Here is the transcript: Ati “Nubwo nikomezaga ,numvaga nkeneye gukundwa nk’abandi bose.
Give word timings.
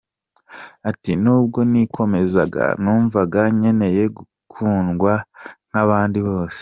Ati 0.89 1.11
“Nubwo 1.23 1.59
nikomezaga 1.71 2.63
,numvaga 2.81 3.41
nkeneye 3.55 4.03
gukundwa 4.17 5.13
nk’abandi 5.69 6.19
bose. 6.27 6.59